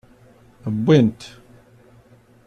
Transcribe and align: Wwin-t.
Wwin-t. 0.75 1.21